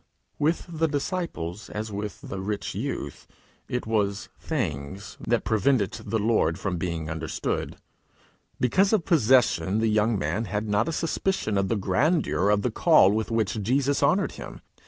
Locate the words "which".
13.29-13.61